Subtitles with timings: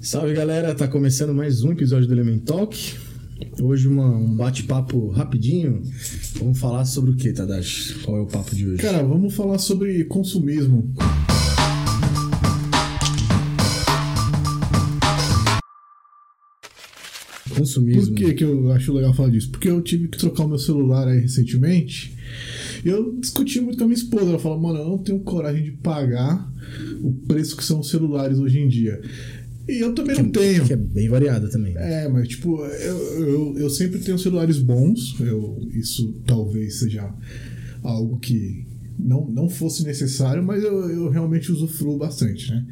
[0.00, 2.94] Salve galera, tá começando mais um episódio do Element Talk.
[3.60, 5.82] Hoje uma, um bate-papo rapidinho.
[6.36, 7.94] Vamos falar sobre o que, Tadashi?
[8.04, 8.80] Qual é o papo de hoje?
[8.80, 10.94] Cara, vamos falar sobre consumismo.
[17.56, 18.14] Consumismo.
[18.14, 19.50] Por que, que eu acho legal falar disso?
[19.50, 22.16] Porque eu tive que trocar o meu celular aí recentemente.
[22.84, 24.26] E eu discuti muito com a minha esposa.
[24.26, 26.48] Ela falou, mano, eu não tenho coragem de pagar
[27.02, 29.00] o preço que são os celulares hoje em dia.
[29.68, 30.64] E eu também que, não tenho.
[30.64, 31.74] Que é bem variada também.
[31.74, 32.04] né?
[32.04, 35.14] É, mas tipo, eu, eu, eu sempre tenho celulares bons.
[35.20, 37.12] Eu, isso talvez seja
[37.82, 38.66] algo que
[38.98, 42.66] não, não fosse necessário, mas eu, eu realmente usufruo bastante, né?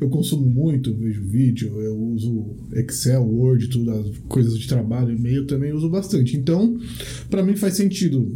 [0.00, 5.46] Eu consumo muito, vejo vídeo, eu uso Excel, Word, tudo, as coisas de trabalho, e-mail
[5.46, 6.36] também uso bastante.
[6.36, 6.78] Então,
[7.28, 8.34] para mim faz sentido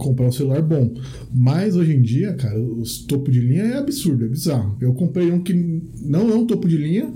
[0.00, 0.94] comprar um celular bom.
[1.32, 4.76] Mas hoje em dia, cara, os topo de linha é absurdo, é bizarro.
[4.80, 5.54] Eu comprei um que
[6.02, 7.12] não é um topo de linha,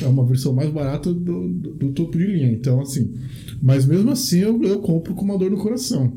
[0.00, 2.50] é uma versão mais barata do, do, do topo de linha.
[2.50, 3.12] Então, assim,
[3.60, 6.12] mas mesmo assim eu, eu compro com uma dor no coração.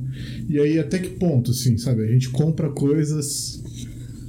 [0.47, 2.03] E aí, até que ponto, assim, sabe?
[2.03, 3.61] A gente compra coisas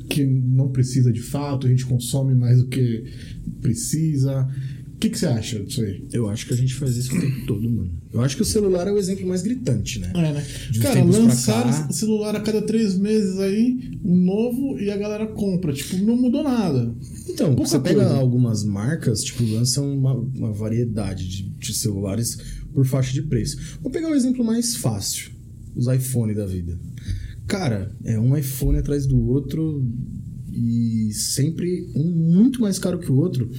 [0.09, 3.05] que não precisa de fato, a gente consome mais do que
[3.61, 4.49] precisa.
[5.03, 6.07] O que, que você acha disso aí?
[6.13, 7.91] Eu acho que a gente faz isso o tempo todo, mano.
[8.13, 10.13] Eu acho que o celular é o exemplo mais gritante, né?
[10.15, 10.47] É, né?
[10.81, 15.73] Cara, lançaram cá- celular a cada três meses aí, um novo, e a galera compra.
[15.73, 16.95] Tipo, não mudou nada.
[17.29, 18.15] Então, Pouca você pega coisa.
[18.17, 22.39] algumas marcas, tipo, lançam uma, uma variedade de, de celulares
[22.73, 23.57] por faixa de preço.
[23.83, 25.33] Vou pegar um exemplo mais fácil:
[25.75, 26.79] os iPhone da vida.
[27.49, 29.85] Cara, é um iPhone atrás do outro
[30.53, 33.51] e sempre um muito mais caro que o outro.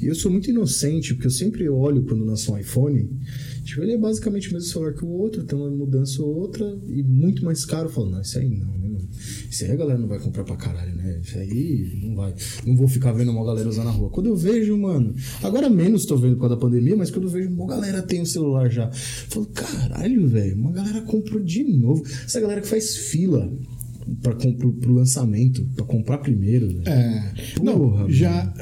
[0.00, 3.08] E eu sou muito inocente, porque eu sempre olho quando lança um iPhone.
[3.64, 6.78] Tipo, ele é basicamente o mesmo celular que o outro, tem uma mudança ou outra
[6.88, 7.88] e muito mais caro.
[7.88, 9.08] Eu falo, não, isso aí não, né, mano?
[9.50, 11.20] Isso aí a galera não vai comprar pra caralho, né?
[11.22, 12.34] Isso aí não vai.
[12.66, 14.08] Não vou ficar vendo uma galera usar na rua.
[14.08, 17.30] Quando eu vejo, mano, agora menos tô vendo por causa da pandemia, mas quando eu
[17.30, 18.86] vejo uma galera tem o celular já.
[18.86, 22.02] Eu falo, caralho, velho, uma galera comprou de novo.
[22.24, 23.52] Essa galera que faz fila
[24.22, 26.88] pro, pro lançamento, pra comprar primeiro, velho.
[26.88, 27.34] É.
[27.56, 28.52] Porra, não, já.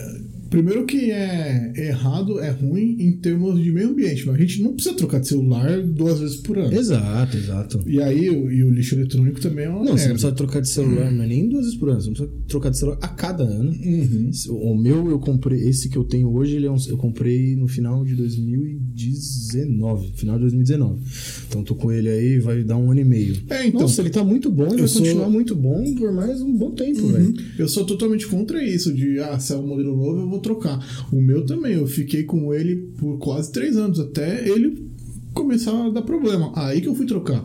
[0.51, 4.27] Primeiro que é errado, é ruim em termos de meio ambiente.
[4.27, 6.73] Mas a gente não precisa trocar de celular duas vezes por ano.
[6.73, 7.81] Exato, exato.
[7.87, 10.13] E aí, o- e o lixo eletrônico também é uma Não, você não merda.
[10.15, 12.71] precisa trocar de celular, não é nem duas vezes por ano, você não precisa trocar
[12.71, 13.71] de celular a cada ano.
[13.71, 14.31] Uhum.
[14.51, 17.69] O meu eu comprei, esse que eu tenho hoje, ele é um- eu comprei no
[17.69, 21.01] final de 2019, final de 2019.
[21.49, 23.37] Então tô com ele aí, vai dar um ano e meio.
[23.51, 23.81] É, então.
[23.83, 26.55] Nossa, ele tá muito bom e Eu vai sou- continuar muito bom por mais um
[26.57, 27.13] bom tempo, Uhum.
[27.13, 27.35] velho.
[27.59, 30.79] Eu sou totalmente contra isso, de ah, se é um modelo novo, eu vou trocar.
[31.13, 34.88] O meu também, eu fiquei com ele por quase três anos, até ele
[35.33, 36.53] começar a dar problema.
[36.55, 37.45] Aí que eu fui trocar.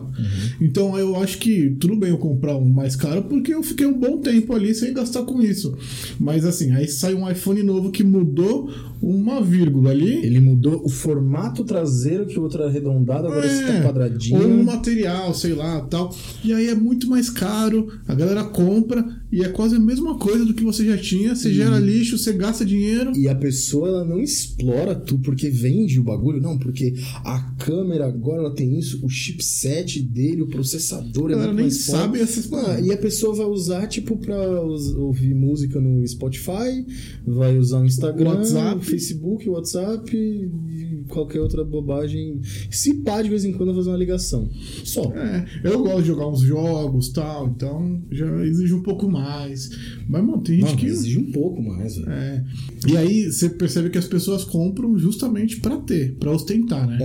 [0.60, 3.98] Então eu acho que tudo bem eu comprar um mais caro, porque eu fiquei um
[3.98, 5.76] bom tempo ali sem gastar com isso.
[6.18, 8.70] Mas assim, aí sai um iPhone novo que mudou
[9.04, 10.24] uma vírgula ali.
[10.24, 14.40] Ele mudou o formato traseiro, que o outro era arredondado, agora esse tá quadradinho.
[14.40, 16.14] É, Ou um material, sei lá, tal.
[16.42, 20.44] E aí é muito mais caro, a galera compra e é quase a mesma coisa
[20.44, 21.34] do que você já tinha.
[21.34, 23.12] Você gera lixo, você gasta dinheiro.
[23.16, 26.94] E a pessoa ela não explora tu porque vende o bagulho, não, porque
[27.24, 31.56] a câmera agora ela tem isso, o chipset dele, o processador é A galera muito
[31.56, 32.00] nem mais forte.
[32.00, 36.84] sabe essas Ah, e a pessoa vai usar, tipo, pra ouvir música no Spotify,
[37.26, 38.76] vai usar o Instagram, WhatsApp.
[38.78, 42.40] o Facebook, o WhatsApp e qualquer outra bobagem.
[42.70, 44.48] Se pá, de vez em quando fazer uma ligação.
[44.84, 45.12] Só.
[45.14, 49.70] É, eu gosto de jogar uns jogos tal, então já exige um pouco mais.
[50.08, 50.86] Mas, mano, tem gente Não, que.
[50.86, 52.10] exige um pouco mais, velho.
[52.10, 52.44] É.
[52.88, 56.98] E aí você percebe que as pessoas compram justamente pra ter, pra ostentar, né?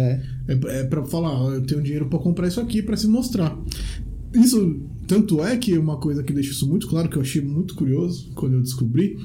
[0.47, 0.53] É.
[0.53, 3.57] É, é para falar, ó, eu tenho dinheiro pra comprar isso aqui pra se mostrar.
[4.33, 7.73] Isso tanto é que uma coisa que deixa isso muito claro que eu achei muito
[7.73, 9.17] curioso quando eu descobri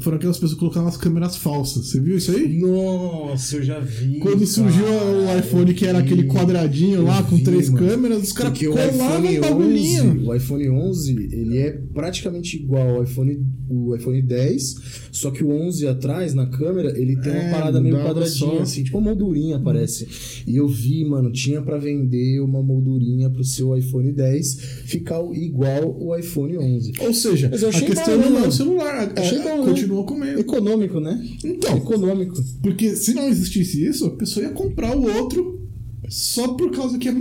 [0.00, 1.86] foram aquelas pessoas que colocavam as câmeras falsas.
[1.86, 2.58] Você viu isso aí?
[2.58, 4.18] Nossa, eu já vi.
[4.18, 6.04] Quando surgiu cara, o iPhone que era vi.
[6.06, 7.86] aquele quadradinho lá Eu com vi, três mano.
[7.86, 10.04] câmeras, os caras o colavam iPhone um bagulhinho.
[10.12, 14.74] 11, o iPhone 11, ele é praticamente igual ao iPhone, o iPhone 10,
[15.12, 18.58] só que o 11 atrás, na câmera, ele tem uma É, parada meio quadradinha, só.
[18.58, 20.08] assim, tipo uma moldurinha, parece.
[20.46, 25.96] E eu vi, mano, tinha pra vender uma moldurinha pro seu iPhone 10 ficar igual
[25.98, 26.92] o iPhone 11.
[27.00, 28.48] Ou seja, a questão bom, né, não é mano?
[28.48, 29.72] o celular, Achei é, bom, né?
[29.72, 30.40] continua com o mesmo.
[30.40, 31.28] Econômico, né?
[31.44, 32.34] Então, Econômico.
[32.62, 35.60] porque se não existisse isso, a pessoa ia comprar o outro
[36.08, 37.12] só por causa que é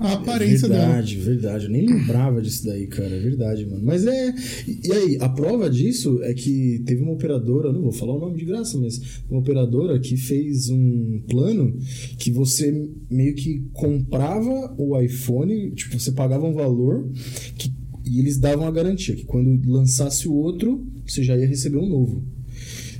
[0.00, 0.86] a aparência dela.
[0.86, 1.64] verdade, verdade.
[1.66, 3.14] Eu nem lembrava disso daí, cara.
[3.14, 3.84] É verdade, mano.
[3.84, 4.34] Mas é.
[4.66, 8.38] E aí, a prova disso é que teve uma operadora, não vou falar o nome
[8.38, 11.76] de graça, mas uma operadora que fez um plano
[12.18, 17.10] que você meio que comprava o iPhone, tipo, você pagava um valor
[17.56, 17.70] que,
[18.06, 21.88] e eles davam a garantia que quando lançasse o outro, você já ia receber um
[21.88, 22.24] novo.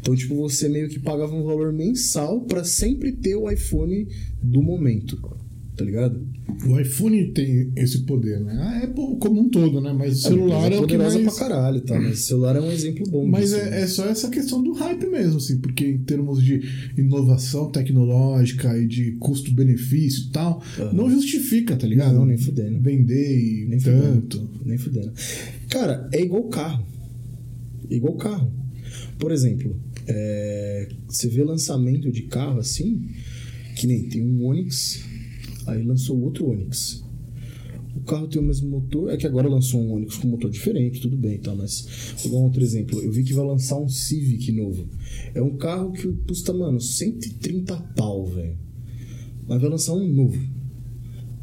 [0.01, 4.09] Então, tipo, você meio que pagava um valor mensal pra sempre ter o iPhone
[4.43, 5.19] do momento.
[5.81, 6.21] Tá ligado?
[6.67, 8.53] O iPhone tem esse poder, né?
[8.53, 9.95] A Apple como um todo, né?
[9.95, 11.17] Mas o celular é, é o que mais...
[11.17, 11.99] pra caralho, tá?
[11.99, 13.81] Mas o celular é um exemplo bom Mas disso, é, né?
[13.81, 16.61] é só essa questão do hype mesmo, assim, porque em termos de
[16.99, 20.63] inovação tecnológica e de custo-benefício e tal,
[20.93, 22.15] não justifica, tá ligado?
[22.15, 22.79] Não, nem fudendo.
[22.79, 24.37] Vender e Nem tanto.
[24.37, 24.61] fudendo.
[24.67, 25.13] Nem fudendo.
[25.71, 26.85] Cara, é igual carro.
[27.89, 28.53] Igual carro.
[29.19, 29.75] Por exemplo,
[30.07, 33.01] é, você vê lançamento de carro assim,
[33.77, 35.09] que nem tem um Onix,
[35.71, 37.05] aí lançou outro Onix.
[37.95, 41.01] O carro tem o mesmo motor, é que agora lançou um Onix com motor diferente,
[41.01, 41.55] tudo bem, tá?
[41.55, 43.01] Mas vou dar um outro exemplo.
[43.01, 44.89] Eu vi que vai lançar um Civic novo.
[45.35, 48.57] É um carro que custa, mano, 130 pau, velho.
[49.49, 50.39] Mas vai lançar um novo.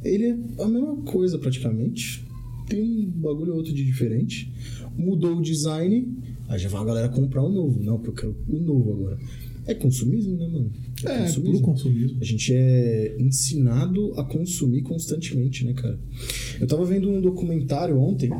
[0.03, 2.25] Ele é a mesma coisa praticamente.
[2.67, 4.51] Tem um bagulho ou outro de diferente.
[4.97, 6.07] Mudou o design,
[6.47, 7.81] aí já vai a galera comprar o novo.
[7.81, 9.19] Não, porque eu quero o novo agora.
[9.67, 10.71] É consumismo, né, mano?
[11.03, 12.17] É, puro consumismo.
[12.21, 15.99] A gente é ensinado a consumir constantemente, né, cara?
[16.59, 18.31] Eu tava vendo um documentário ontem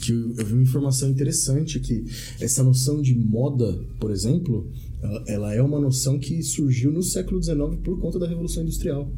[0.00, 2.04] que eu, vi uma informação interessante que
[2.40, 4.70] essa noção de moda, por exemplo,
[5.02, 9.10] ela, ela é uma noção que surgiu no século XIX por conta da Revolução Industrial.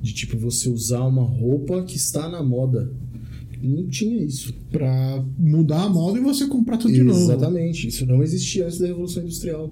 [0.00, 2.90] De tipo, você usar uma roupa que está na moda.
[3.62, 4.54] Não tinha isso.
[4.70, 7.20] Pra mudar a moda e você comprar tudo de novo.
[7.20, 7.88] Exatamente.
[7.88, 9.70] Isso não existia antes da Revolução Industrial.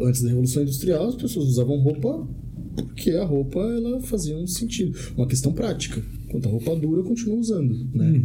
[0.00, 2.26] Antes da Revolução Industrial, as pessoas usavam roupa
[2.74, 4.98] porque a roupa ela fazia um sentido.
[5.16, 6.02] Uma questão prática.
[6.34, 7.86] Enquanto a roupa dura, continua usando.
[7.94, 8.22] Né?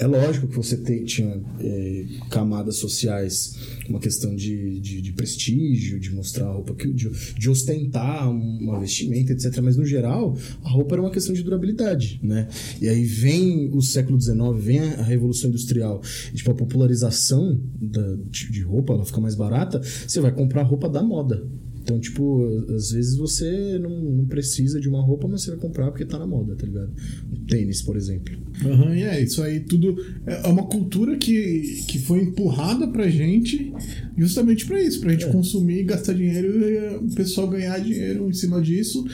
[0.00, 3.56] É lógico que você te- tinha é, camadas sociais,
[3.88, 7.08] uma questão de, de, de prestígio, de mostrar a roupa, que, de,
[7.38, 9.60] de ostentar um- uma vestimenta, etc.
[9.62, 12.18] Mas no geral, a roupa era uma questão de durabilidade.
[12.20, 12.48] Né?
[12.82, 16.00] E aí vem o século XIX, vem a a Revolução Industrial,
[16.32, 20.62] e, tipo, a popularização da, de, de roupa, ela fica mais barata, você vai comprar
[20.62, 21.46] roupa da moda.
[21.86, 22.44] Então, tipo,
[22.74, 26.18] às vezes você não, não precisa de uma roupa, mas você vai comprar porque tá
[26.18, 26.90] na moda, tá ligado?
[27.32, 28.36] Um tênis, por exemplo.
[28.64, 29.94] Aham, e é, isso aí tudo
[30.26, 33.72] é uma cultura que, que foi empurrada pra gente
[34.18, 35.30] justamente pra isso, pra gente É.
[35.30, 39.04] consumir, gastar dinheiro e eh, o pessoal ganhar dinheiro em cima disso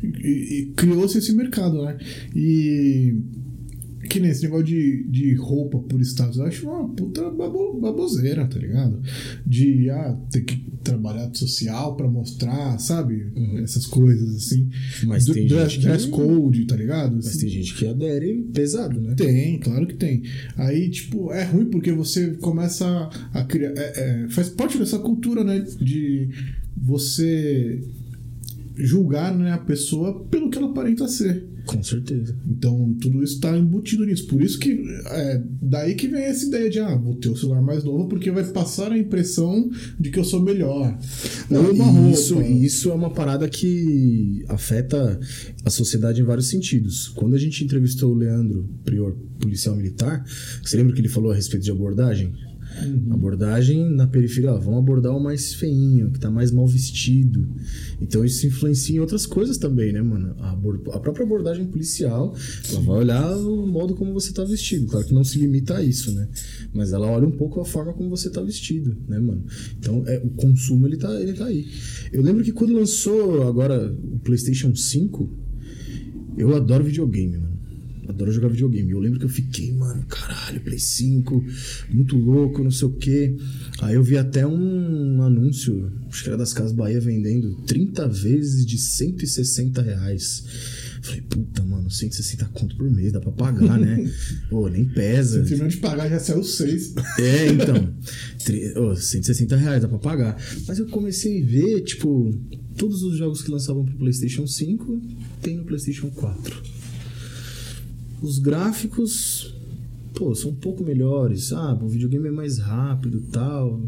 [0.00, 1.98] e, e criou-se esse mercado, né?
[2.36, 3.16] E
[4.10, 8.44] que nem esse negócio de, de roupa por status, eu acho uma puta babo, baboseira,
[8.46, 9.00] tá ligado?
[9.46, 13.28] De ah, ter que trabalhar de social pra mostrar, sabe?
[13.62, 14.62] Essas coisas assim.
[14.62, 15.08] Uhum.
[15.08, 17.14] Mas Do- tem dress, gente dress code, tá ligado?
[17.14, 19.14] Mas tem gente que adere pesado, né?
[19.14, 20.22] Tem, claro que tem.
[20.56, 23.72] Aí, tipo, é ruim porque você começa a criar.
[23.76, 25.60] é- é, faz parte dessa cultura, né?
[25.80, 26.28] De
[26.76, 27.80] você
[28.84, 31.46] julgar né, a pessoa pelo que ela aparenta ser.
[31.66, 32.36] Com certeza.
[32.48, 34.26] Então, tudo isso está embutido nisso.
[34.26, 34.82] Por isso que.
[35.06, 38.30] É, daí que vem essa ideia de, ah, vou ter o celular mais novo porque
[38.30, 40.98] vai passar a impressão de que eu sou melhor.
[41.50, 42.10] Não, uma roupa.
[42.10, 45.20] isso, e isso é uma parada que afeta
[45.64, 47.08] a sociedade em vários sentidos.
[47.08, 50.24] Quando a gente entrevistou o Leandro Prior, policial militar,
[50.62, 52.32] você lembra que ele falou a respeito de abordagem?
[53.10, 57.48] Abordagem na periferia, ó, vamos abordar o mais feinho, que tá mais mal vestido.
[58.00, 60.34] Então isso influencia em outras coisas também, né, mano?
[60.38, 60.52] A,
[60.94, 62.34] a própria abordagem policial,
[62.70, 64.86] ela vai olhar o modo como você tá vestido.
[64.86, 66.28] Claro que não se limita a isso, né?
[66.72, 69.44] Mas ela olha um pouco a forma como você tá vestido, né, mano?
[69.78, 71.66] Então é, o consumo, ele tá, ele tá aí.
[72.12, 75.30] Eu lembro que quando lançou agora o PlayStation 5,
[76.36, 77.49] eu adoro videogame, mano.
[78.10, 78.90] Adoro jogar videogame.
[78.90, 81.44] Eu lembro que eu fiquei, mano, caralho, Play 5,
[81.90, 83.36] muito louco, não sei o quê.
[83.80, 88.66] Aí eu vi até um anúncio, acho que era das Casas Bahia vendendo 30 vezes
[88.66, 90.44] de 160 reais.
[91.02, 94.10] Falei, puta, mano, 160 conto por mês, dá pra pagar, né?
[94.50, 95.42] Pô, nem pesa.
[95.44, 96.92] Terminou de pagar, já saiu seis.
[97.18, 97.94] É, então.
[98.44, 100.36] Tre- ô, 160 reais, dá pra pagar.
[100.68, 102.30] Mas eu comecei a ver, tipo,
[102.76, 105.00] todos os jogos que lançavam pro PlayStation 5
[105.40, 106.79] tem no PlayStation 4.
[108.22, 109.54] Os gráficos,
[110.14, 111.52] pô, são um pouco melhores.
[111.52, 113.80] Ah, o videogame é mais rápido e tal.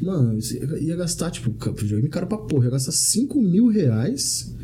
[0.00, 0.38] Mano,
[0.80, 4.54] ia gastar, tipo, o videogame caro pra porra, ia gastar 5 mil reais.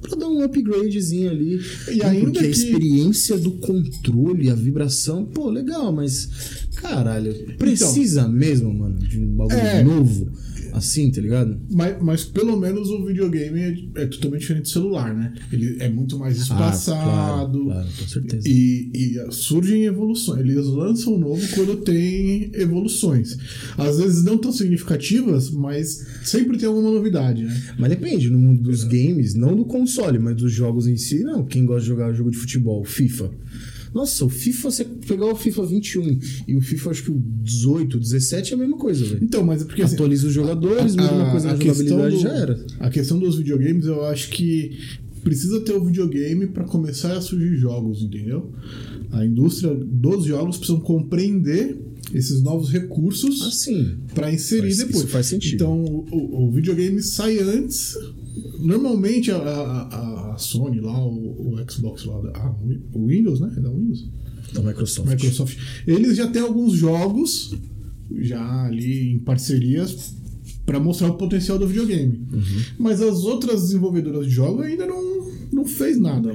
[0.00, 1.60] Pra dar um upgradezinho ali.
[1.90, 6.63] E ainda porque a que- experiência do controle, a vibração, pô, legal, mas.
[6.76, 9.82] Caralho, precisa mesmo, mano, de um bagulho É.
[9.82, 10.30] novo.
[10.72, 11.56] Assim, tá ligado?
[11.70, 15.32] Mas, mas pelo menos o videogame é, é totalmente diferente do celular, né?
[15.52, 17.00] Ele é muito mais espaçado.
[17.00, 18.48] Ah, claro, claro, com certeza.
[18.48, 20.40] E, e surgem evoluções.
[20.40, 23.38] Eles lançam o novo quando tem evoluções.
[23.78, 27.62] Às vezes não tão significativas, mas sempre tem alguma novidade, né?
[27.78, 31.44] Mas depende, no mundo dos games, não do console, mas dos jogos em si, não.
[31.44, 33.30] Quem gosta de jogar jogo de futebol, FIFA.
[33.94, 37.98] Nossa, o FIFA, você pegar o FIFA 21 e o FIFA, acho que o 18,
[37.98, 39.20] 17 é a mesma coisa, velho.
[39.22, 42.20] Então, mas é porque assim, Atualiza os jogadores, muda uma coisa na questão jogabilidade do-
[42.22, 42.66] já era.
[42.80, 44.76] A questão dos videogames, eu acho que
[45.22, 48.52] precisa ter o videogame para começar a surgir jogos, entendeu?
[49.12, 51.78] A indústria dos jogos precisam compreender
[52.12, 53.94] esses novos recursos Assim.
[54.14, 54.96] para inserir Faz- depois.
[54.98, 55.54] isso faz sentido.
[55.54, 57.96] Então, o- o videogame sai antes.
[58.60, 62.54] Normalmente a, a- a Sony lá, o, o Xbox lá, a,
[62.92, 63.52] o Windows, né?
[63.56, 64.08] É da Windows.
[64.52, 65.08] Da Microsoft.
[65.08, 65.58] Microsoft.
[65.86, 67.54] Eles já têm alguns jogos
[68.20, 70.14] já ali em parcerias
[70.66, 72.26] para mostrar o potencial do videogame.
[72.32, 72.42] Uhum.
[72.78, 76.34] Mas as outras desenvolvedoras de jogos ainda não, não fez nada Não.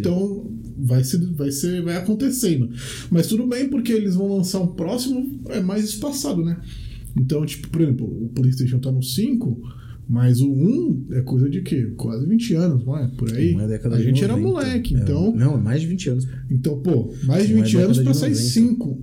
[0.00, 2.70] Então vai ser, vai ser vai acontecendo.
[3.10, 6.58] Mas tudo bem porque eles vão lançar um próximo é mais espaçado, né?
[7.16, 9.58] Então, tipo, por exemplo, o PlayStation tá no 5,
[10.08, 11.92] mas o 1 é coisa de quê?
[11.96, 13.08] Quase 20 anos, não é?
[13.08, 13.52] Por aí.
[13.54, 14.48] Uma década a gente era 90.
[14.52, 16.28] moleque, É, então Não, é mais de 20 anos.
[16.50, 18.50] então, pô, mais de Uma 20 anos década pra sair 90.
[18.50, 18.98] 5.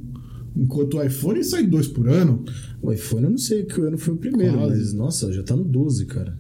[0.55, 2.45] Enquanto o iPhone sai dois por ano.
[2.81, 4.79] O iPhone eu não sei que ano foi o primeiro, Quase.
[4.81, 6.37] mas nossa, já tá no 12, cara.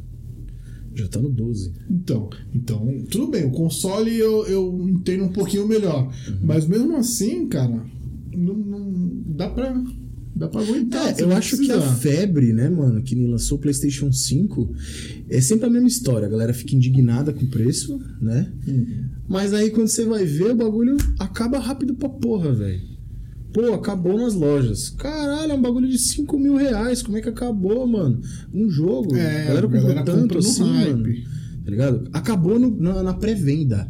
[0.95, 1.71] Já tá no 12.
[1.89, 6.05] Então, então tudo bem, o console eu, eu entendo um pouquinho melhor.
[6.27, 6.37] Uhum.
[6.43, 7.83] Mas mesmo assim, cara,
[8.35, 8.93] não, não
[9.25, 9.83] dá pra.
[10.35, 11.09] Dá pra aguentar.
[11.19, 14.73] É, eu acho que a febre, né, mano, que lançou o PlayStation 5
[15.29, 16.27] é sempre a mesma história.
[16.27, 18.51] A galera fica indignada com o preço, né?
[18.67, 19.05] Uhum.
[19.27, 22.81] Mas aí quando você vai ver, o bagulho acaba rápido pra porra, velho.
[23.53, 24.89] Pô, acabou nas lojas.
[24.89, 27.03] Caralho, é um bagulho de 5 mil reais.
[27.03, 28.19] Como é que acabou, mano?
[28.51, 29.15] Um jogo.
[29.15, 30.89] É, a galera comprou tanto assim, hype.
[30.93, 31.13] mano.
[31.63, 32.09] Tá ligado?
[32.11, 33.87] Acabou no- na, na pré-venda.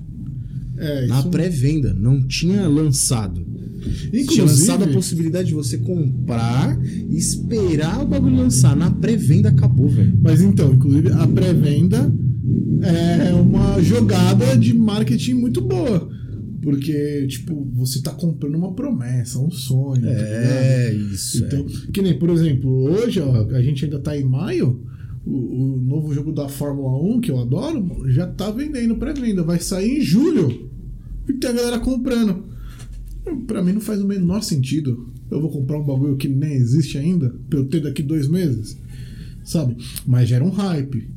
[0.77, 1.93] É, Na pré-venda.
[1.93, 3.45] Não tinha lançado.
[4.07, 8.75] Inclusive, lançado a possibilidade de você comprar e esperar o bagulho lançar.
[8.75, 10.17] Na pré-venda acabou, velho.
[10.21, 12.13] Mas então, inclusive, a pré-venda
[12.81, 16.09] é uma jogada de marketing muito boa.
[16.61, 20.01] Porque, tipo, você tá comprando uma promessa, um sonho.
[20.01, 20.09] tá?
[20.09, 21.43] É, isso.
[21.43, 24.81] Então, que nem, por exemplo, hoje, ó, a gente ainda tá em maio,
[25.25, 29.43] o, o novo jogo da Fórmula 1, que eu adoro, já tá vendendo pré-venda.
[29.43, 30.69] Vai sair em julho.
[31.27, 32.45] E tem a galera comprando.
[33.47, 35.09] Pra mim não faz o menor sentido.
[35.31, 38.77] Eu vou comprar um bagulho que nem existe ainda, pra eu ter daqui dois meses.
[39.43, 39.77] Sabe?
[40.05, 41.09] Mas gera um hype.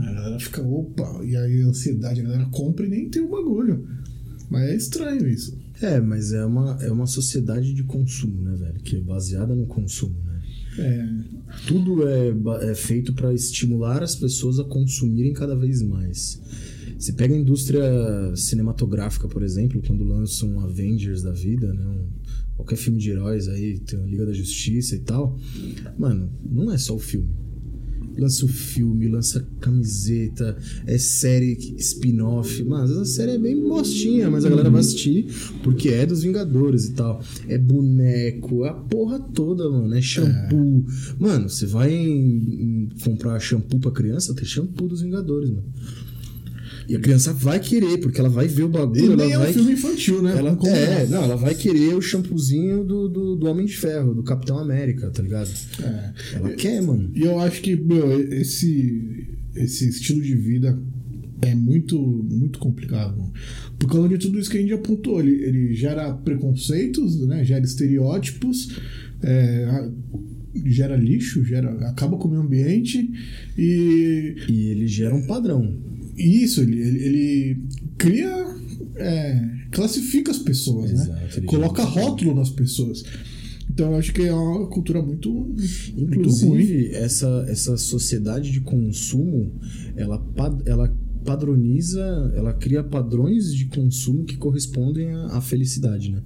[0.00, 3.30] A galera fica, opa, e aí a ansiedade, a galera compra e nem tem o
[3.30, 3.86] bagulho.
[4.50, 5.56] Mas é estranho isso.
[5.80, 8.80] É, mas é uma, é uma sociedade de consumo, né, velho?
[8.80, 10.42] Que é baseada no consumo, né?
[10.78, 11.08] É,
[11.66, 12.32] Tudo é,
[12.70, 16.40] é feito para estimular as pessoas a consumirem cada vez mais.
[17.00, 17.82] Você pega a indústria
[18.36, 21.86] cinematográfica, por exemplo, quando lançam um Avengers da vida, né?
[21.86, 22.08] um-
[22.56, 25.34] qualquer filme de heróis aí, tem a Liga da Justiça e tal.
[25.98, 27.28] Mano, não é só o filme.
[28.18, 32.62] Lança o filme, lança camiseta, é série spin-off.
[32.64, 35.26] Mas essa série é bem bostinha, mas a galera vai assistir
[35.62, 37.22] porque é dos Vingadores e tal.
[37.48, 39.94] É boneco, a porra toda, mano.
[39.94, 40.84] É shampoo.
[41.18, 45.64] Mano, você vai em- em comprar shampoo pra criança, tem shampoo dos Vingadores, mano.
[46.90, 49.52] E a criança vai querer, porque ela vai ver o bagulho, ela é um vai.
[49.52, 50.36] filme infantil, né?
[50.36, 54.24] Ela, é, não, ela vai querer o shampoozinho do, do, do Homem de Ferro, do
[54.24, 55.48] Capitão América, tá ligado?
[55.80, 56.12] É.
[56.34, 57.08] Ela quer, mano.
[57.14, 60.76] E eu acho que, meu, esse, esse estilo de vida
[61.42, 63.16] é muito, muito complicado.
[63.16, 63.32] mano.
[63.78, 65.20] Por causa de tudo isso que a gente apontou.
[65.20, 67.44] Ele, ele gera preconceitos, né?
[67.44, 68.80] gera estereótipos,
[69.22, 69.88] é,
[70.66, 73.08] gera lixo, gera, acaba com o meio ambiente
[73.56, 75.78] e E ele gera um padrão.
[76.20, 77.62] Isso, ele, ele, ele
[77.96, 78.56] cria.
[78.96, 81.46] é, classifica as pessoas, Exato, né?
[81.46, 83.04] Coloca rótulo nas pessoas.
[83.72, 85.58] Então eu acho que é uma cultura muito, muito
[85.94, 86.04] ruim.
[86.04, 89.52] Inclusive, essa, essa sociedade de consumo,
[89.96, 90.22] ela,
[90.66, 96.20] ela padroniza, ela cria padrões de consumo que correspondem à, à felicidade, né?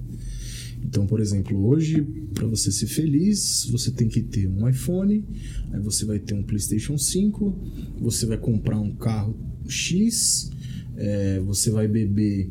[0.83, 2.03] Então, por exemplo, hoje,
[2.35, 5.25] para você ser feliz, você tem que ter um iPhone,
[5.73, 7.59] aí você vai ter um PlayStation 5,
[8.01, 9.35] você vai comprar um carro
[9.69, 10.51] X,
[10.97, 12.51] é, você vai beber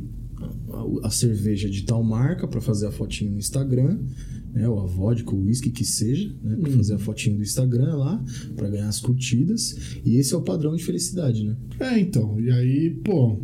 [1.02, 4.00] a, a cerveja de tal marca para fazer a fotinho no Instagram,
[4.54, 7.96] né, ou a vodka, o whisky que seja, né, para fazer a fotinho do Instagram
[7.96, 8.24] lá,
[8.56, 9.76] para ganhar as curtidas.
[10.06, 11.56] E esse é o padrão de felicidade, né?
[11.80, 12.40] É, então.
[12.40, 13.42] E aí, pô,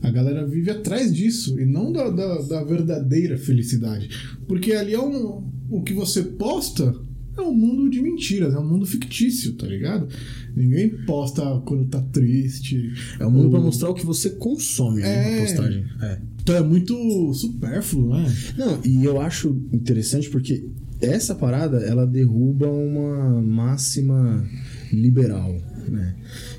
[0.00, 4.10] a galera vive atrás disso e não da, da, da verdadeira felicidade.
[4.46, 5.52] Porque ali é um.
[5.70, 6.94] O que você posta
[7.36, 10.08] é um mundo de mentiras, é um mundo fictício, tá ligado?
[10.54, 12.92] Ninguém posta quando tá triste.
[13.18, 15.34] É o mundo ou- para mostrar o que você consome né, É.
[15.36, 15.84] na postagem.
[16.02, 16.18] É.
[16.42, 16.94] Então é muito
[17.34, 18.32] supérfluo, né?
[18.56, 20.64] Não, e eu acho interessante porque
[21.00, 24.46] essa parada ela derruba uma máxima
[24.92, 25.52] liberal,
[25.88, 26.16] né?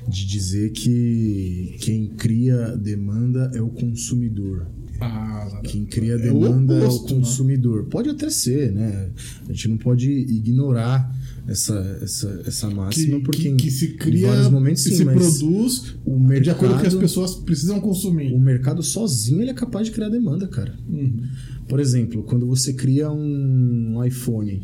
[0.08, 4.66] De dizer que quem cria demanda é o consumidor.
[5.00, 7.20] Ah, Quem cria é o demanda é o, oposto, né?
[7.20, 7.84] consumidor.
[7.86, 9.10] Pode até ser, né?
[9.48, 11.14] A gente não pode ignorar
[11.48, 15.04] essa, essa, essa máxima, que, porque que, que se cria em vários momentos sim, se
[15.04, 18.32] produz o de acordo com o que as mercado- pessoas precisam consumir.
[18.32, 20.74] o mercado sozinho ele é capaz de criar demanda, cara.
[20.88, 21.22] Uhum.
[21.68, 24.62] Por exemplo, quando você cria um iPhone,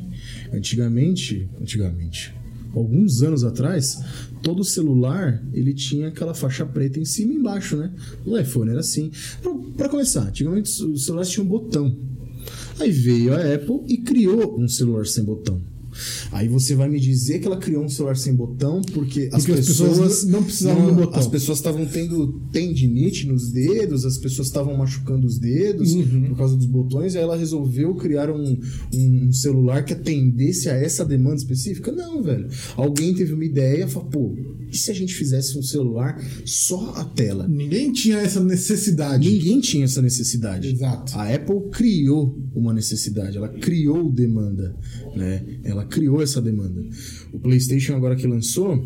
[0.53, 2.35] antigamente, antigamente,
[2.75, 4.03] alguns anos atrás,
[4.43, 7.93] todo celular ele tinha aquela faixa preta em cima e embaixo, né?
[8.25, 9.11] O iPhone era assim.
[9.77, 11.97] Pra começar, antigamente os celulares tinham um botão.
[12.79, 15.72] Aí veio a Apple e criou um celular sem botão.
[16.31, 19.61] Aí você vai me dizer que ela criou um celular sem botão porque, as Porque
[19.61, 21.19] as pessoas, pessoas não precisavam do botão.
[21.21, 26.27] As pessoas estavam tendo tendinite nos dedos, as pessoas estavam machucando os dedos Uhum.
[26.29, 28.59] por causa dos botões, e aí ela resolveu criar um,
[28.95, 31.93] um celular que atendesse a essa demanda específica?
[31.93, 32.49] Não, velho.
[32.77, 34.37] Alguém teve uma ideia e falou, pô,
[34.73, 37.47] e se a gente fizesse um celular só a tela?
[37.47, 39.31] Ninguém tinha essa necessidade.
[39.31, 40.69] Ninguém tinha essa necessidade.
[40.69, 41.13] Exato.
[41.15, 44.75] A Apple criou uma necessidade, ela criou demanda,
[45.15, 45.45] né?
[45.63, 46.83] Ela criou essa demanda.
[47.33, 48.83] O PlayStation agora que lançou,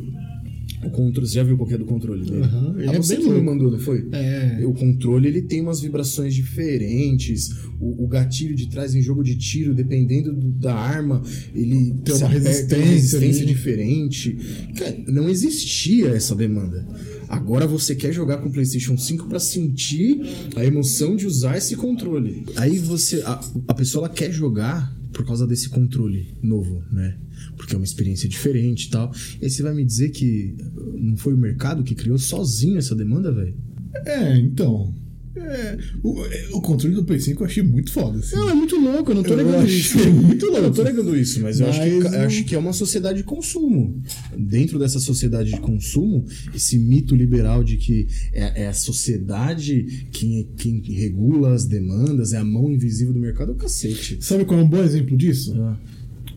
[0.84, 2.44] o controle, você já viu qual que é do controle dele?
[2.78, 4.06] Ele ah, é você que me mandou, não foi?
[4.12, 4.60] É.
[4.64, 7.50] O controle ele tem umas vibrações diferentes.
[7.80, 11.22] O, o gatilho de trás em jogo de tiro, dependendo do- da arma,
[11.54, 13.52] ele Tem uma resistência uma resistência ali.
[13.52, 14.38] diferente.
[14.76, 16.86] Cara, não existia essa demanda.
[17.28, 20.20] Agora você quer jogar com o PlayStation 5 para sentir
[20.54, 22.44] a emoção de usar esse controle.
[22.54, 27.16] Aí você a, a pessoa ela quer jogar por causa desse controle novo, né?
[27.56, 29.10] Porque é uma experiência diferente e tal.
[29.40, 30.54] E aí você vai me dizer que
[30.94, 33.56] não foi o mercado que criou sozinho essa demanda, velho?
[34.04, 34.94] É, então.
[35.36, 38.18] É, o, é, o controle do Play 5 eu achei muito foda.
[38.18, 38.34] Assim.
[38.36, 39.98] Não, é muito louco, eu não tô Eu negando isso.
[40.12, 40.76] muito Eu não louco.
[40.76, 43.24] tô negando isso, mas, eu, acho que, Mas não- acho que é uma sociedade de
[43.24, 44.00] consumo.
[44.36, 46.24] Dentro dessa sociedade de consumo,
[46.54, 52.38] esse mito liberal de que é, é a sociedade quem, quem regula as demandas, é
[52.38, 54.18] a mão invisível do mercado, é o cacete.
[54.20, 55.54] Sabe qual é um bom exemplo disso?
[55.60, 55.76] Ah,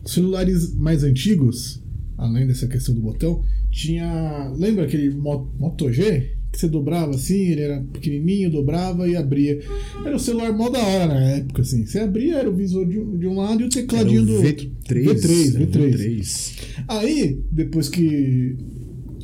[0.04, 1.82] celulares mais antigos,
[2.16, 4.52] além dessa questão do botão, tinha.
[4.56, 6.36] Lembra aquele Mo- Moto G?
[6.52, 9.60] Que você dobrava assim, ele era pequenininho, dobrava e abria.
[10.04, 11.86] Era o celular mó da hora na época, assim.
[11.86, 14.26] Você abria, era o visor de um, de um lado e o era tecladinho o
[14.26, 14.32] do.
[14.42, 14.72] V3.
[14.88, 15.94] V3, era o V3.
[15.94, 16.58] V3.
[16.88, 18.56] Aí, depois que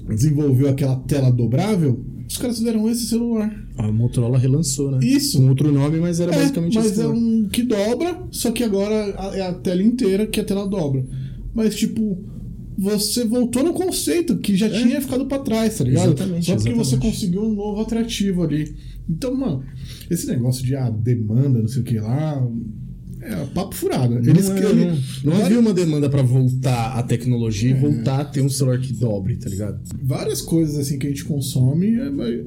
[0.08, 3.52] desenvolveu aquela tela dobrável, os caras fizeram esse celular.
[3.78, 4.98] A Motorola relançou, né?
[5.02, 5.38] Isso.
[5.38, 8.64] Com outro nome, mas era É, basicamente mas esse é um que dobra, só que
[8.64, 8.94] agora
[9.34, 11.04] é a tela inteira que a tela dobra.
[11.54, 12.18] Mas, tipo,
[12.76, 16.10] você voltou no conceito que já tinha ficado pra trás, tá ligado?
[16.10, 16.12] É.
[16.12, 17.14] Exatamente, Só porque você exatamente.
[17.14, 18.74] conseguiu um novo atrativo ali.
[19.08, 19.64] Então, mano,
[20.10, 22.46] esse negócio de ah, demanda, não sei o que lá.
[23.22, 24.14] É papo furado.
[24.14, 24.86] Não, Eles é, querem.
[24.86, 28.78] não, não havia uma demanda pra voltar à tecnologia e voltar a ter um celular
[28.78, 29.80] que dobre, tá ligado?
[30.02, 32.44] várias coisas assim que a gente consome, é,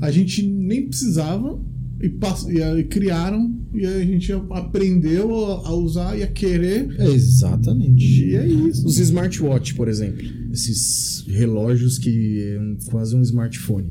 [0.00, 1.60] a gente nem precisava
[2.00, 6.88] e, pass- e aí criaram e aí a gente aprendeu a, usar e a querer.
[6.98, 8.04] É, exatamente.
[8.26, 8.86] E é isso.
[8.86, 10.24] Os smartwatch, por exemplo.
[10.52, 13.88] Esses relógios que é um- quase um smartphone.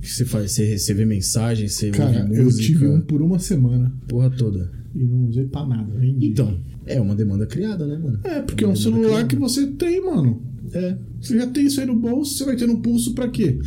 [0.00, 3.38] Que você faz, você recebe mensagem, você Cara, ouve eu música, tive um por uma
[3.38, 4.70] semana porra toda.
[4.94, 5.92] e não usei pra nada.
[5.98, 6.28] vendi.
[6.28, 8.20] Então, é uma demanda criada, né, mano?
[8.24, 9.28] É, porque é um uma demanda celular criada.
[9.28, 10.42] que você tem, mano.
[10.72, 10.96] É.
[11.20, 13.58] Você já tem isso aí no bolso, você vai ter no pulso pra quê?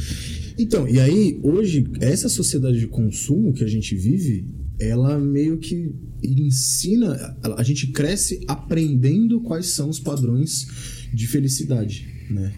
[0.60, 4.46] Então, e aí, hoje, essa sociedade de consumo que a gente vive,
[4.78, 5.90] ela meio que
[6.22, 7.38] ensina.
[7.56, 10.68] A gente cresce aprendendo quais são os padrões
[11.14, 12.54] de felicidade, né?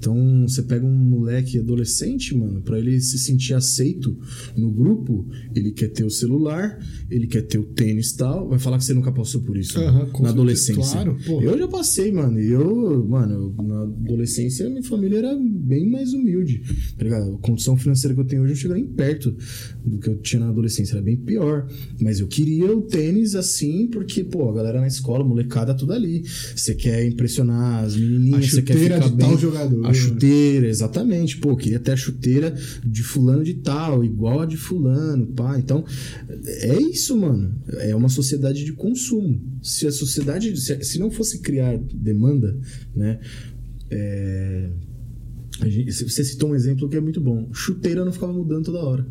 [0.00, 4.16] Então, você pega um moleque adolescente, mano, pra ele se sentir aceito
[4.56, 6.78] no grupo, ele quer ter o celular,
[7.10, 9.78] ele quer ter o tênis e tal, vai falar que você nunca passou por isso
[9.78, 9.86] né?
[9.86, 10.82] Aham, com na adolescência.
[10.82, 11.42] claro, pô.
[11.42, 16.62] eu já passei, mano, eu, mano, na adolescência minha família era bem mais humilde,
[16.96, 17.34] tá ligado?
[17.34, 19.36] A condição financeira que eu tenho hoje não chega nem perto
[19.84, 21.68] do que eu tinha na adolescência, era bem pior.
[22.00, 26.22] Mas eu queria o tênis assim, porque, pô, a galera na escola, molecada, tudo ali.
[26.24, 29.28] Você quer impressionar as menininhas, você quer ficar de bem.
[29.28, 29.86] tal jogador.
[29.90, 31.38] A chuteira, exatamente.
[31.38, 35.58] Pô, queria ter a chuteira de fulano de tal, igual a de fulano, pá.
[35.58, 35.84] Então,
[36.46, 37.54] é isso, mano.
[37.78, 39.40] É uma sociedade de consumo.
[39.62, 42.58] Se a sociedade, se, não fosse criar demanda,
[42.94, 43.18] né?
[43.90, 44.70] é,
[45.86, 47.48] você citou um exemplo que é muito bom.
[47.52, 49.06] Chuteira não ficava mudando toda hora.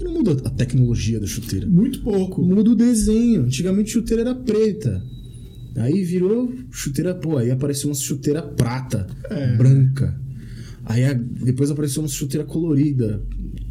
[0.00, 1.66] Não muda a tecnologia da chuteira.
[1.66, 2.42] Muito pouco.
[2.42, 3.42] Muda o desenho.
[3.42, 5.02] Antigamente chuteira era preta.
[5.76, 9.56] Aí virou chuteira, pô, aí apareceu uma chuteira prata, É.
[9.56, 10.20] branca.
[10.84, 13.22] Aí a- depois apareceu uma chuteira colorida,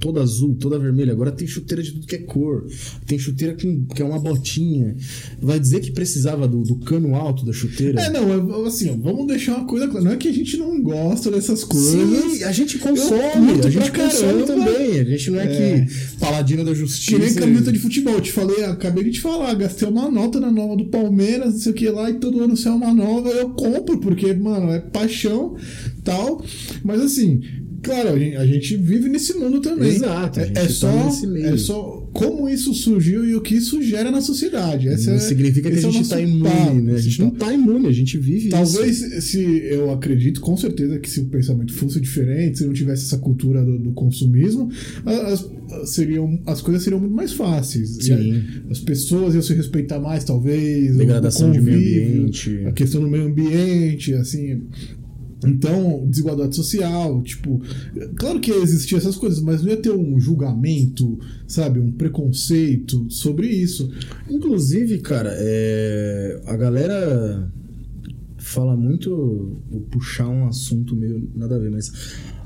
[0.01, 1.13] toda azul, toda vermelha.
[1.13, 2.65] Agora tem chuteira de tudo que é cor.
[3.05, 4.97] Tem chuteira com, que é uma botinha.
[5.39, 8.01] Vai dizer que precisava do, do cano alto da chuteira?
[8.01, 10.03] É, não, assim, ó, vamos deixar uma coisa clara.
[10.03, 11.91] Não é que a gente não gosta dessas coisas.
[11.91, 14.99] Sim, a gente consome, a gente consome também.
[14.99, 15.85] A gente não é, é.
[15.85, 17.11] que paladino da justiça.
[17.11, 18.15] Que nem camisa de futebol.
[18.15, 21.59] Eu te falei, acabei de te falar, gastei uma nota na nova do Palmeiras, não
[21.59, 24.79] sei o que lá, e todo ano sai uma nova, eu compro, porque, mano, é
[24.79, 25.55] paixão
[26.03, 26.43] tal.
[26.83, 27.41] Mas assim,
[27.81, 29.89] Claro, a gente vive nesse mundo também.
[29.89, 30.39] Exato.
[30.39, 31.09] É, é tá só,
[31.43, 34.87] é só como isso surgiu e o que isso gera na sociedade.
[34.87, 36.93] Essa não é, significa que a é gente está imune, né?
[36.93, 39.21] A gente não está imune, a gente vive Talvez, isso.
[39.21, 43.17] se eu acredito, com certeza, que se o pensamento fosse diferente, se não tivesse essa
[43.17, 44.69] cultura do, do consumismo,
[45.05, 45.49] as,
[45.85, 47.97] seriam, as coisas seriam muito mais fáceis.
[48.01, 48.43] Sim.
[48.69, 50.97] as pessoas iam se respeitar mais, talvez.
[50.97, 52.63] Degradação convívio, de meio ambiente.
[52.67, 54.61] A questão do meio ambiente, assim.
[55.45, 57.61] Então, desigualdade social, tipo,
[58.15, 63.07] claro que ia existir essas coisas, mas não ia ter um julgamento, sabe, um preconceito
[63.09, 63.91] sobre isso.
[64.29, 66.41] Inclusive, cara, é...
[66.45, 67.51] a galera
[68.41, 71.91] fala muito, vou puxar um assunto meio nada a ver, mas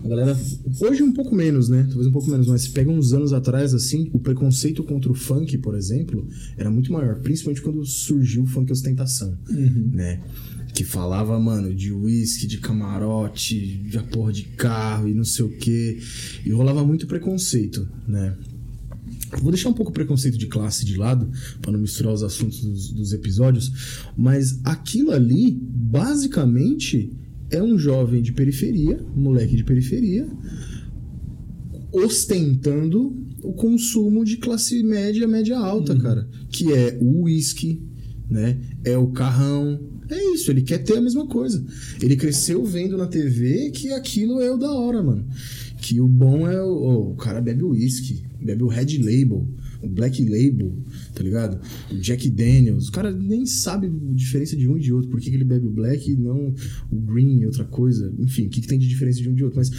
[0.03, 0.38] a galera
[0.81, 1.84] hoje um pouco menos, né?
[1.88, 5.15] Talvez um pouco menos, mas se pega uns anos atrás assim, o preconceito contra o
[5.15, 6.27] funk, por exemplo,
[6.58, 9.89] era muito maior, principalmente quando surgiu o funk ostentação, uhum.
[9.93, 10.21] né?
[10.75, 15.49] Que falava, mano, de uísque, de camarote, de porra de carro e não sei o
[15.57, 15.97] quê.
[16.45, 18.35] E rolava muito preconceito, né?
[19.41, 22.61] Vou deixar um pouco o preconceito de classe de lado, para não misturar os assuntos
[22.61, 27.11] dos, dos episódios, mas aquilo ali, basicamente,
[27.49, 30.27] é um jovem de periferia, um moleque de periferia,
[31.93, 35.99] ostentando o consumo de classe média, média alta, uhum.
[35.99, 36.27] cara.
[36.49, 37.81] Que é o uísque,
[38.29, 38.59] né?
[38.83, 41.63] É o carrão, é isso, ele quer ter a mesma coisa.
[42.01, 45.25] Ele cresceu vendo na TV que aquilo é o da hora, mano.
[45.81, 47.11] Que o bom é o.
[47.11, 49.47] O cara bebe o uísque, bebe o Red Label,
[49.81, 50.75] o Black Label,
[51.13, 51.59] tá ligado?
[51.91, 52.87] O Jack Daniels.
[52.87, 55.09] O cara nem sabe a diferença de um e de outro.
[55.09, 56.53] Por que, que ele bebe o Black e não
[56.91, 58.13] o Green e outra coisa?
[58.19, 59.57] Enfim, o que, que tem de diferença de um e de outro?
[59.57, 59.69] Mas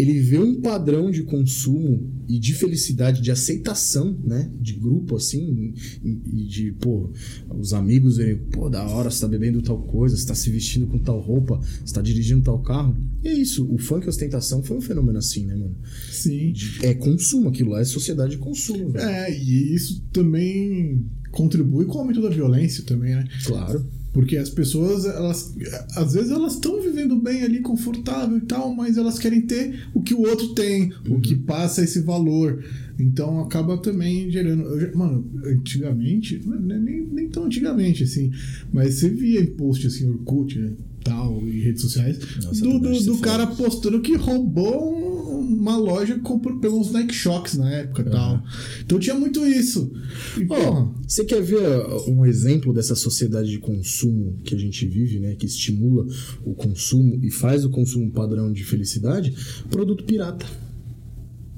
[0.00, 4.50] ele vê um padrão de consumo e de felicidade, de aceitação, né?
[4.58, 7.12] De grupo, assim, e de, pô,
[7.50, 10.86] os amigos verem, pô, da hora, você tá bebendo tal coisa, você tá se vestindo
[10.86, 12.96] com tal roupa, você tá dirigindo tal carro.
[13.22, 15.76] E é isso, o funk ostentação foi um fenômeno assim, né, mano?
[16.10, 16.54] Sim.
[16.82, 18.92] É consumo, aquilo lá é sociedade de consumo.
[18.92, 19.04] Velho.
[19.04, 23.28] É, e isso também contribui com o aumento da violência também, né?
[23.44, 23.86] Claro.
[24.12, 25.54] Porque as pessoas, elas,
[25.96, 30.02] às vezes elas estão vivendo bem ali, confortável e tal, mas elas querem ter o
[30.02, 31.16] que o outro tem, uhum.
[31.16, 32.64] o que passa esse valor.
[32.98, 34.62] Então acaba também gerando.
[34.62, 38.32] Eu, mano, antigamente, é nem, nem tão antigamente assim,
[38.72, 40.72] mas você via em post assim, Orkut, né?
[41.02, 45.09] tal, e redes sociais, Nossa, do, do, do cara postando que roubou
[45.52, 48.10] uma loja que comprou, pegou uns Nike Shocks na época uhum.
[48.10, 48.44] tal.
[48.84, 49.92] Então tinha muito isso.
[50.38, 51.60] E, oh, você quer ver
[52.08, 55.34] um exemplo dessa sociedade de consumo que a gente vive, né?
[55.34, 56.06] Que estimula
[56.44, 59.34] o consumo e faz o consumo padrão de felicidade?
[59.70, 60.46] Produto pirata.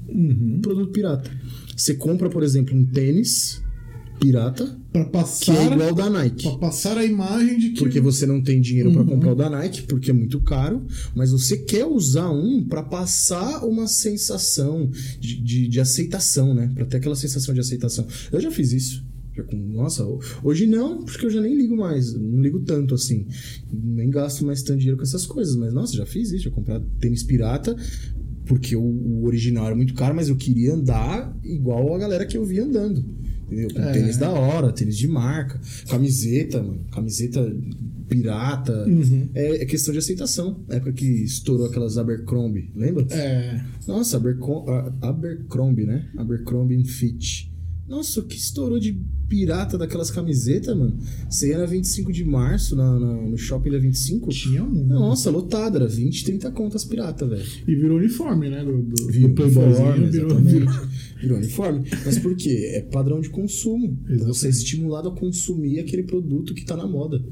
[0.07, 0.59] Uhum.
[0.61, 1.29] Produto pirata.
[1.75, 3.61] Você compra, por exemplo, um tênis
[4.19, 6.43] pirata para passar que é igual da Nike.
[6.43, 8.95] Para passar a imagem de que porque você não tem dinheiro uhum.
[8.95, 12.83] para comprar o da Nike porque é muito caro, mas você quer usar um para
[12.83, 16.71] passar uma sensação de, de, de aceitação, né?
[16.73, 18.07] Para ter aquela sensação de aceitação.
[18.31, 19.03] Eu já fiz isso.
[19.35, 20.05] Já com, nossa,
[20.43, 23.25] hoje não, porque eu já nem ligo mais, não ligo tanto assim,
[23.71, 26.79] nem gasto mais tanto dinheiro com essas coisas, mas nossa, já fiz isso, já comprei
[26.99, 27.75] tênis pirata
[28.45, 32.37] porque o, o original era muito caro, mas eu queria andar igual a galera que
[32.37, 33.03] eu via andando.
[33.53, 33.73] Entendeu?
[33.73, 33.91] Com é.
[33.91, 37.55] tênis da hora, tênis de marca, camiseta, mano, camiseta
[38.09, 38.85] pirata.
[38.87, 39.29] Uhum.
[39.33, 40.63] É, é, questão de aceitação.
[40.67, 43.05] Na época que estourou aquelas Abercrombie, lembra?
[43.11, 43.63] É.
[43.87, 46.09] Nossa, Abercrombie, Abercrombie né?
[46.17, 47.52] Abercrombie Fit.
[47.87, 50.97] Nossa, o que estourou de pirata daquelas camisetas, mano?
[51.29, 54.29] Você ia na 25 de março, na, na, no shopping da 25?
[54.29, 54.85] Tinha um.
[54.85, 57.43] Nossa, lotada, era 20, 30 contas pirata, velho.
[57.67, 58.63] E virou uniforme, né?
[58.63, 60.73] Do, do, virou do uniforme, virou, virou,
[61.19, 61.83] virou uniforme.
[62.05, 62.71] Mas por quê?
[62.75, 63.97] É padrão de consumo.
[64.09, 67.23] Então você é estimulado a consumir aquele produto que tá na moda.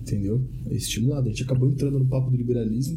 [0.00, 0.42] Entendeu?
[0.70, 1.26] É estimulado.
[1.26, 2.96] A gente acabou entrando no papo do liberalismo.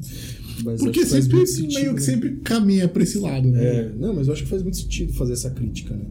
[0.63, 1.43] Mas Porque sempre
[1.73, 3.63] meio que sempre caminha pra esse lado, né?
[3.63, 6.05] É, não, mas eu acho que faz muito sentido fazer essa crítica, né?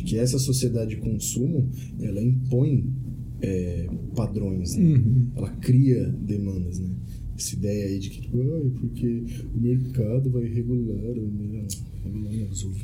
[0.00, 1.68] De que essa sociedade de consumo
[2.00, 2.90] ela impõe
[3.42, 4.84] é, padrões, né?
[4.84, 5.28] uhum.
[5.36, 6.90] ela cria demandas, né?
[7.36, 11.66] Essa ideia aí de que tipo, ah, porque o mercado vai regular, né?
[12.04, 12.74] regular azul.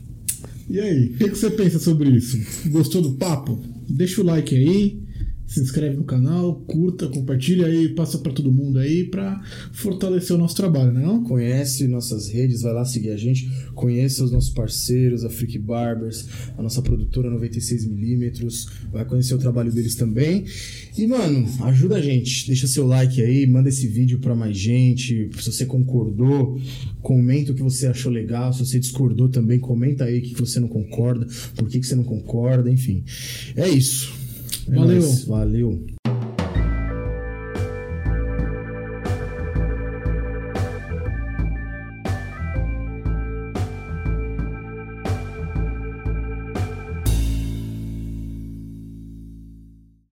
[0.68, 2.38] E aí, o que, que, você pensa sobre isso?
[2.70, 3.58] Gostou do papo?
[3.88, 4.98] Deixa o like aí,
[5.46, 9.40] se inscreve no canal, curta, compartilha aí, passa para todo mundo aí para
[9.72, 11.02] fortalecer o nosso trabalho, né?
[11.02, 11.22] Não?
[11.22, 16.26] Conhece nossas redes, vai lá seguir a gente, conheça os nossos parceiros, a Freak Barbers,
[16.58, 20.44] a nossa produtora 96mm, vai conhecer o trabalho deles também.
[20.98, 25.30] E, mano, ajuda a gente, deixa seu like aí, manda esse vídeo para mais gente.
[25.38, 26.60] Se você concordou,
[27.00, 28.52] comenta o que você achou legal.
[28.52, 31.94] Se você discordou também, comenta aí o que você não concorda, por que, que você
[31.94, 33.04] não concorda, enfim.
[33.54, 34.25] É isso.
[34.68, 35.00] É Valeu.
[35.00, 35.24] nóis.
[35.24, 35.86] Valeu.